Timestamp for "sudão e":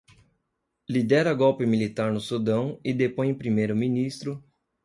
2.27-2.91